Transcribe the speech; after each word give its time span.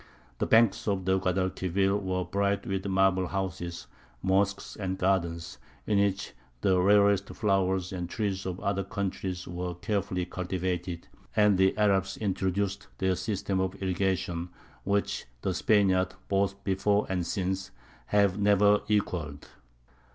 The 0.39 0.47
banks 0.47 0.87
of 0.87 1.05
the 1.05 1.19
Guadalquivir 1.19 1.95
were 1.95 2.25
bright 2.25 2.65
with 2.65 2.87
marble 2.87 3.27
houses, 3.27 3.85
mosques, 4.23 4.75
and 4.75 4.97
gardens, 4.97 5.59
in 5.85 5.99
which 5.99 6.33
the 6.61 6.81
rarest 6.81 7.27
flowers 7.35 7.93
and 7.93 8.09
trees 8.09 8.47
of 8.47 8.59
other 8.61 8.83
countries 8.83 9.47
were 9.47 9.75
carefully 9.75 10.25
cultivated, 10.25 11.07
and 11.35 11.55
the 11.59 11.77
Arabs 11.77 12.17
introduced 12.17 12.87
their 12.97 13.15
system 13.15 13.59
of 13.59 13.75
irrigation, 13.79 14.49
which 14.85 15.25
the 15.43 15.53
Spaniards, 15.53 16.15
both 16.29 16.63
before 16.63 17.05
and 17.07 17.23
since, 17.27 17.69
have 18.07 18.39
never 18.39 18.81
equalled. 18.87 19.49